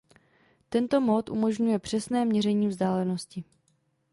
Tento 0.69 1.01
mód 1.01 1.29
umožňuje 1.29 1.79
přesné 1.79 2.25
měření 2.25 2.67
vzdáleností. 2.67 3.45